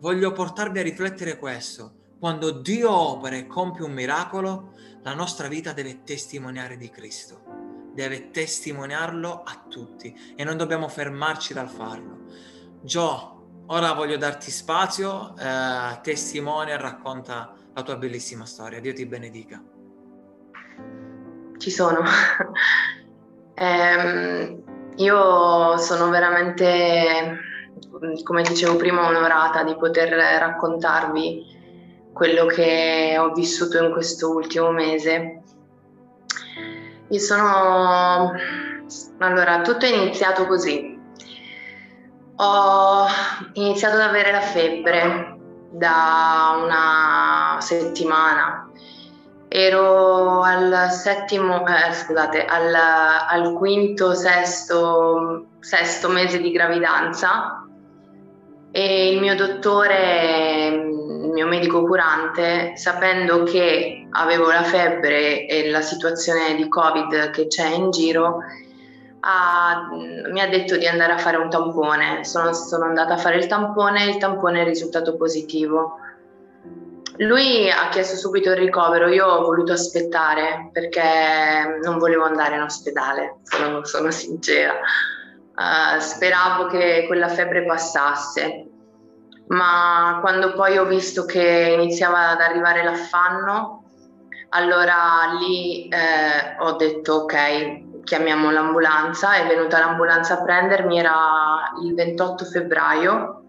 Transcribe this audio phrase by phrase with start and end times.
[0.00, 1.92] Voglio portarvi a riflettere questo.
[2.18, 4.72] Quando Dio opera e compie un miracolo,
[5.02, 11.52] la nostra vita deve testimoniare di Cristo, deve testimoniarlo a tutti e non dobbiamo fermarci
[11.52, 12.24] dal farlo.
[12.80, 18.80] Gio, ora voglio darti spazio, eh, testimone e racconta la tua bellissima storia.
[18.80, 19.62] Dio ti benedica.
[21.58, 22.00] Ci sono.
[23.54, 24.62] eh,
[24.96, 27.38] io sono veramente,
[28.22, 31.58] come dicevo prima, onorata di poter raccontarvi
[32.12, 35.42] quello che ho vissuto in questo ultimo mese.
[37.08, 38.32] Io sono...
[39.18, 40.98] Allora, tutto è iniziato così.
[42.36, 43.06] Ho
[43.54, 45.36] iniziato ad avere la febbre
[45.70, 48.69] da una settimana.
[49.52, 57.66] Ero al settimo, eh, scusate, al, al quinto, sesto, sesto mese di gravidanza
[58.70, 60.68] e il mio dottore
[61.30, 67.46] il mio medico curante, sapendo che avevo la febbre e la situazione di Covid che
[67.46, 68.38] c'è in giro,
[69.20, 69.88] ha,
[70.30, 72.24] mi ha detto di andare a fare un tampone.
[72.24, 75.98] Sono, sono andata a fare il tampone e il tampone è risultato positivo.
[77.20, 82.62] Lui ha chiesto subito il ricovero, io ho voluto aspettare perché non volevo andare in
[82.62, 84.74] ospedale, sono, sono sincera.
[85.54, 88.70] Uh, speravo che quella febbre passasse
[89.50, 93.84] ma quando poi ho visto che iniziava ad arrivare l'affanno,
[94.50, 101.94] allora lì eh, ho detto ok, chiamiamo l'ambulanza, è venuta l'ambulanza a prendermi, era il
[101.94, 103.39] 28 febbraio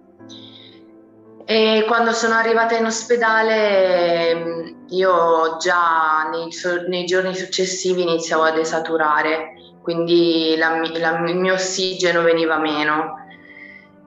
[1.52, 6.50] e quando sono arrivata in ospedale io già nei,
[6.88, 13.18] nei giorni successivi iniziavo a desaturare, quindi la, la, il mio ossigeno veniva meno.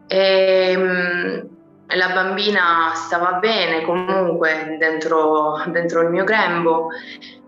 [0.07, 0.75] E,
[1.87, 6.89] la bambina stava bene comunque dentro, dentro il mio grembo,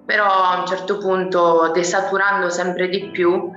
[0.04, 3.50] però a un certo punto, desaturando sempre di più,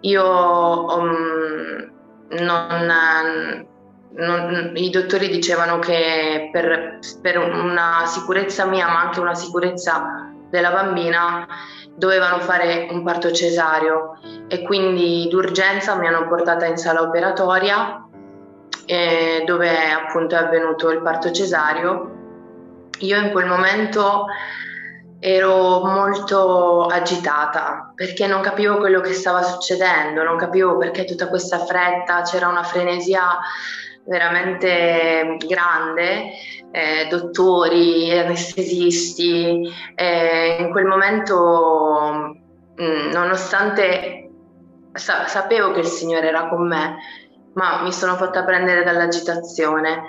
[0.00, 1.90] io um,
[2.28, 3.66] non,
[4.16, 10.70] non, i dottori dicevano che per, per, una sicurezza mia, ma anche una sicurezza della
[10.70, 11.46] bambina,
[11.96, 18.04] dovevano fare un parto cesareo e quindi d'urgenza mi hanno portata in sala operatoria
[18.86, 22.10] eh, dove appunto è avvenuto il parto cesareo.
[23.00, 24.26] Io in quel momento
[25.18, 31.58] ero molto agitata perché non capivo quello che stava succedendo, non capivo perché tutta questa
[31.60, 33.38] fretta, c'era una frenesia
[34.06, 36.30] veramente grande,
[36.70, 39.68] eh, dottori, anestesisti.
[39.94, 42.34] Eh, in quel momento,
[42.76, 44.30] mh, mm, nonostante
[44.92, 46.96] sa- sapevo che il Signore era con me,
[47.54, 50.02] ma mi sono fatta prendere dall'agitazione.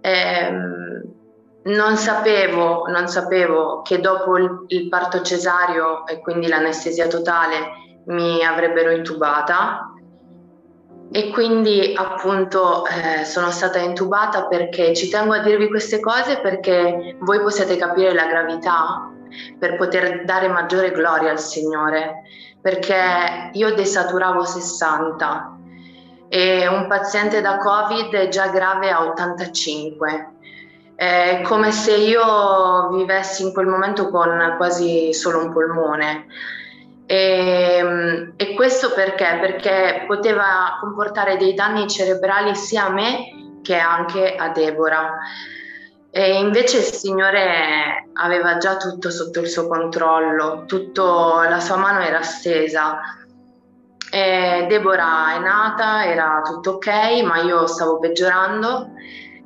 [0.00, 0.50] Eh,
[1.62, 8.44] non, sapevo, non sapevo che dopo il, il parto cesareo e quindi l'anestesia totale mi
[8.44, 9.89] avrebbero intubata
[11.12, 17.16] e quindi appunto eh, sono stata intubata perché ci tengo a dirvi queste cose perché
[17.20, 19.10] voi possiate capire la gravità
[19.58, 22.22] per poter dare maggiore gloria al Signore
[22.60, 25.58] perché io desaturavo 60
[26.32, 30.28] e un paziente da Covid è già grave a 85.
[30.94, 36.26] È come se io vivessi in quel momento con quasi solo un polmone.
[37.10, 39.38] E, e questo perché?
[39.40, 45.18] Perché poteva comportare dei danni cerebrali sia a me che anche a Deborah.
[46.08, 51.98] E invece il Signore aveva già tutto sotto il suo controllo, tutto, la sua mano
[51.98, 53.00] era stesa
[54.08, 58.90] e Deborah è nata, era tutto ok, ma io stavo peggiorando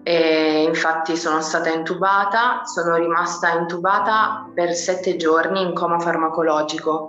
[0.02, 7.08] e infatti sono stata intubata, sono rimasta intubata per sette giorni in coma farmacologico.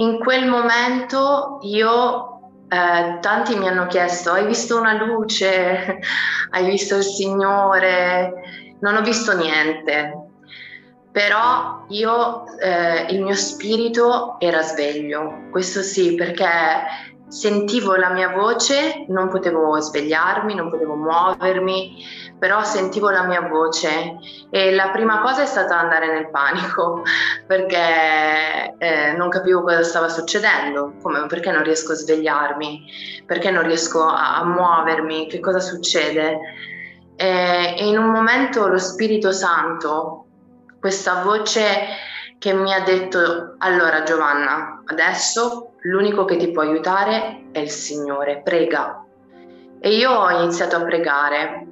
[0.00, 5.98] In quel momento io, eh, tanti mi hanno chiesto, hai visto una luce?
[6.52, 8.32] Hai visto il Signore?
[8.80, 10.30] Non ho visto niente,
[11.12, 16.48] però io, eh, il mio spirito era sveglio, questo sì, perché
[17.30, 22.04] sentivo la mia voce, non potevo svegliarmi, non potevo muovermi,
[22.38, 24.18] però sentivo la mia voce
[24.50, 27.02] e la prima cosa è stata andare nel panico
[27.46, 33.62] perché eh, non capivo cosa stava succedendo, come, perché non riesco a svegliarmi, perché non
[33.62, 36.38] riesco a, a muovermi, che cosa succede.
[37.14, 40.24] E, e in un momento lo Spirito Santo
[40.80, 41.62] questa voce
[42.40, 48.40] che mi ha detto allora Giovanna, adesso l'unico che ti può aiutare è il Signore,
[48.42, 49.04] prega.
[49.78, 51.66] E io ho iniziato a pregare,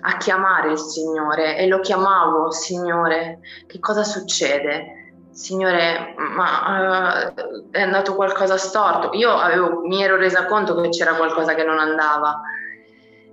[0.00, 5.12] a chiamare il Signore e lo chiamavo, Signore, che cosa succede?
[5.30, 9.10] Signore, ma uh, è andato qualcosa storto.
[9.12, 12.40] Io avevo, mi ero resa conto che c'era qualcosa che non andava.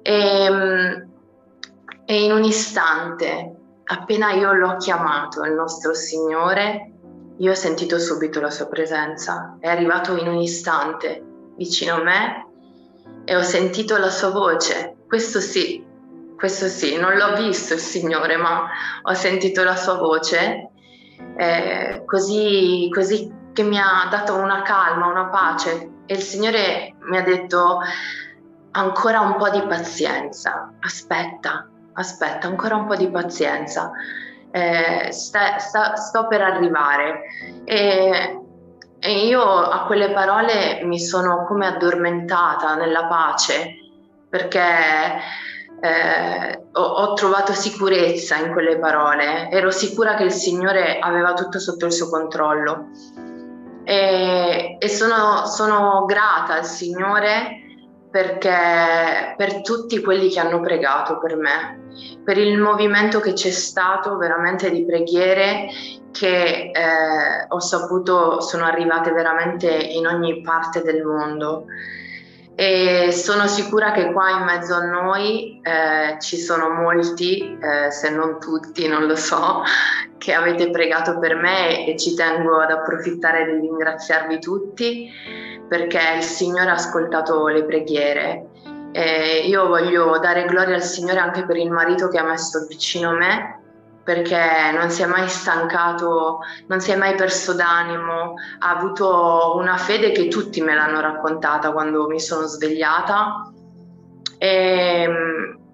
[0.01, 1.09] E, ehm,
[2.03, 3.60] e in un istante,
[3.91, 6.91] appena io l'ho chiamato, il nostro Signore,
[7.37, 9.57] io ho sentito subito la sua presenza.
[9.59, 11.23] È arrivato in un istante
[11.57, 12.47] vicino a me
[13.25, 14.95] e ho sentito la sua voce.
[15.07, 15.83] Questo sì,
[16.37, 18.69] questo sì, non l'ho visto il Signore, ma
[19.01, 20.69] ho sentito la sua voce
[21.35, 27.17] eh, così, così che mi ha dato una calma, una pace e il Signore mi
[27.17, 27.79] ha detto
[28.71, 33.91] ancora un po' di pazienza, aspetta, aspetta, ancora un po' di pazienza,
[34.51, 37.21] eh, sta, sta, sto per arrivare.
[37.63, 38.39] E,
[38.99, 43.77] e io a quelle parole mi sono come addormentata nella pace
[44.29, 44.61] perché
[45.81, 51.59] eh, ho, ho, trovato sicurezza in quelle parole, ero sicura che il Signore aveva tutto
[51.59, 52.89] sotto il suo controllo.
[53.83, 57.70] E, e sono, sono, grata al Signore
[58.11, 61.79] perché per tutti quelli che hanno pregato per me,
[62.23, 65.69] per il movimento che c'è stato veramente di preghiere
[66.11, 71.65] che eh, ho saputo sono arrivate veramente in ogni parte del mondo.
[72.53, 78.09] E sono sicura che qua in mezzo a noi eh, ci sono molti, eh, se
[78.09, 79.63] non tutti, non lo so,
[80.17, 85.09] che avete pregato per me e ci tengo ad approfittare di ringraziarvi tutti
[85.71, 88.49] perché il Signore ha ascoltato le preghiere.
[88.91, 93.11] E io voglio dare gloria al Signore anche per il marito che ha messo vicino
[93.11, 93.59] a me
[94.03, 94.37] perché
[94.73, 100.11] non si è mai stancato, non si è mai perso d'animo, ha avuto una fede
[100.11, 103.49] che tutti me l'hanno raccontata quando mi sono svegliata
[104.37, 105.07] e,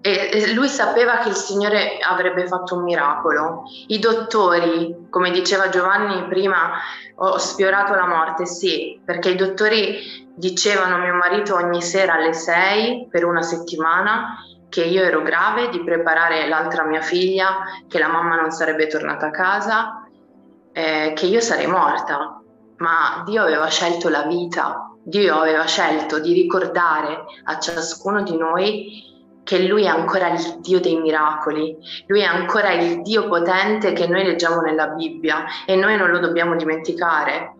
[0.08, 3.64] e, lui sapeva che il Signore avrebbe fatto un miracolo.
[3.88, 6.72] I dottori, come diceva Giovanni prima,
[7.16, 12.32] ho sfiorato la morte, sì, perché i dottori dicevano a mio marito ogni sera alle
[12.32, 14.36] 6 per una settimana
[14.68, 19.26] che io ero grave, di preparare l'altra mia figlia, che la mamma non sarebbe tornata
[19.26, 20.06] a casa,
[20.72, 22.40] eh, che io sarei morta.
[22.76, 29.07] Ma Dio aveva scelto la vita, Dio aveva scelto di ricordare a ciascuno di noi
[29.48, 31.74] che Lui è ancora il Dio dei miracoli,
[32.06, 36.18] Lui è ancora il Dio potente che noi leggiamo nella Bibbia e noi non lo
[36.18, 37.54] dobbiamo dimenticare.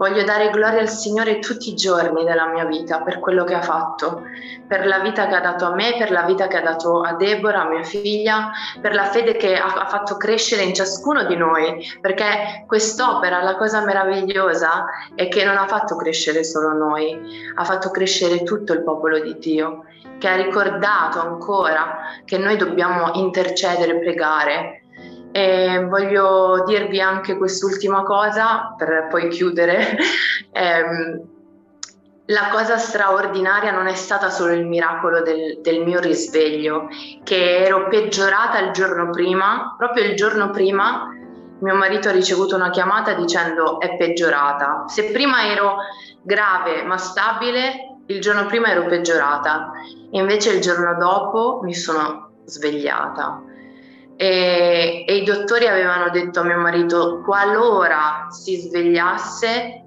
[0.00, 3.60] Voglio dare gloria al Signore tutti i giorni della mia vita per quello che ha
[3.60, 4.22] fatto,
[4.66, 7.12] per la vita che ha dato a me, per la vita che ha dato a
[7.12, 8.50] Deborah, mia figlia,
[8.80, 13.84] per la fede che ha fatto crescere in ciascuno di noi, perché quest'opera, la cosa
[13.84, 17.20] meravigliosa è che non ha fatto crescere solo noi,
[17.56, 19.84] ha fatto crescere tutto il popolo di Dio,
[20.16, 24.79] che ha ricordato ancora che noi dobbiamo intercedere, pregare,
[25.32, 29.96] e voglio dirvi anche quest'ultima cosa per poi chiudere.
[30.52, 30.82] eh,
[32.26, 36.88] la cosa straordinaria non è stata solo il miracolo del, del, mio risveglio,
[37.24, 41.08] che ero peggiorata il giorno prima, proprio il giorno prima
[41.60, 44.84] mio marito ha ricevuto una chiamata dicendo è peggiorata.
[44.86, 45.76] Se prima ero
[46.22, 49.72] grave ma stabile, il giorno prima ero peggiorata,
[50.12, 53.42] invece il giorno dopo mi sono svegliata
[54.22, 59.84] e, e i dottori avevano detto a mio marito qualora si svegliasse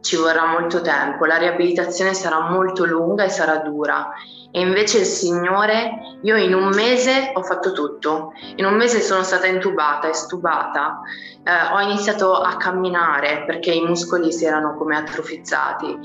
[0.00, 4.08] ci vorrà molto tempo, la riabilitazione sarà molto lunga e sarà dura.
[4.50, 8.32] E invece il Signore, io in un mese ho fatto tutto.
[8.56, 11.00] In un mese sono stata intubata, estubata,
[11.44, 15.98] eh, ho iniziato a camminare perché i muscoli si erano come atrofizzati.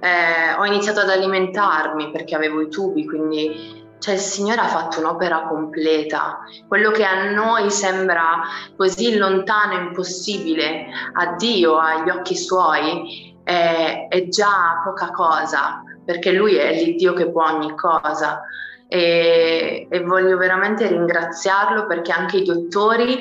[0.00, 5.00] Eh, ho iniziato ad alimentarmi perché avevo i tubi, quindi cioè il Signore ha fatto
[5.00, 8.40] un'opera completa, quello che a noi sembra
[8.76, 16.30] così lontano e impossibile, a Dio, agli occhi suoi, è, è già poca cosa, perché
[16.30, 18.42] Lui è il Dio che può ogni cosa.
[18.86, 23.20] E, e voglio veramente ringraziarlo perché anche i dottori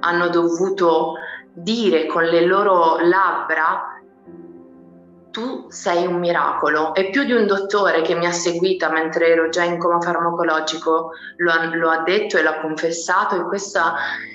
[0.00, 1.16] hanno dovuto
[1.52, 4.00] dire con le loro labbra
[5.32, 6.94] tu sei un miracolo.
[6.94, 11.10] E più di un dottore che mi ha seguita mentre ero già in coma farmacologico
[11.38, 13.94] lo ha, lo ha detto e l'ha confessato e questa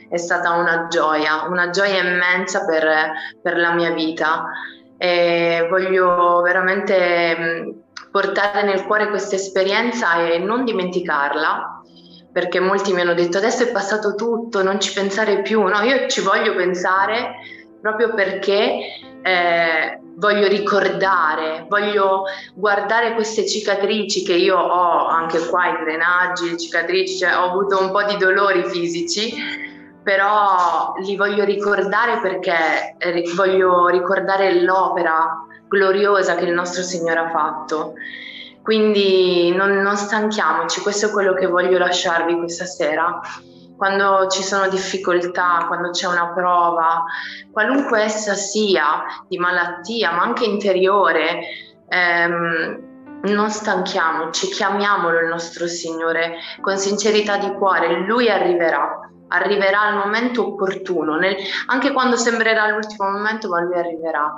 [0.09, 4.47] è stata una gioia, una gioia immensa per, per la mia vita.
[4.97, 7.75] E voglio veramente
[8.11, 11.81] portare nel cuore questa esperienza e non dimenticarla
[12.31, 16.07] perché molti mi hanno detto adesso è passato tutto, non ci pensare più, no, io
[16.07, 17.33] ci voglio pensare
[17.81, 18.79] proprio perché
[19.23, 27.17] eh, voglio ricordare, voglio guardare queste cicatrici che io ho anche qua, i drenaggi, cicatrici,
[27.17, 29.33] cioè ho avuto un po' di dolori fisici,
[30.03, 32.95] però li voglio ricordare perché
[33.35, 37.93] voglio ricordare l'opera gloriosa che il nostro Signore ha fatto.
[38.63, 43.19] Quindi non, non stanchiamoci, questo è quello che voglio lasciarvi questa sera
[43.77, 47.03] quando ci sono difficoltà, quando c'è una prova,
[47.51, 51.41] qualunque essa sia, di malattia, ma anche interiore,
[51.87, 52.85] ehm,
[53.21, 60.47] non stanchiamoci, chiamiamolo il nostro Signore con sincerità di cuore, Lui arriverà, arriverà al momento
[60.47, 61.35] opportuno, nel,
[61.67, 64.31] anche quando sembrerà l'ultimo momento, ma Lui arriverà.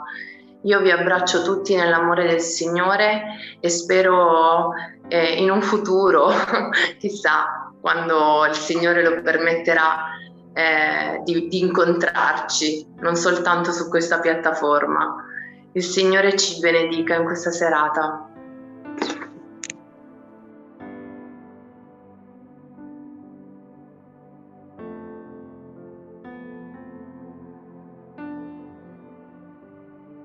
[0.64, 3.24] Io vi abbraccio tutti nell'amore del Signore
[3.62, 4.74] e spero
[5.08, 6.30] eh, in un futuro,
[7.00, 10.12] chissà, quando il Signore lo permetterà
[10.54, 15.26] eh, di, di incontrarci, non soltanto su questa piattaforma.
[15.72, 18.29] Il Signore ci benedica in questa serata.